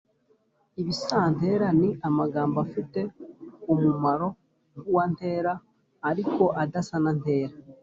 ibisantera 0.81 1.67
ni 1.79 1.89
amagambo 2.07 2.57
afite 2.65 2.99
umumaro 3.73 4.27
nk’uwa 4.77 5.05
ntera 5.13 5.53
ariko 6.09 6.43
adasa 6.63 6.95
na 7.03 7.11
ntera 7.19 7.55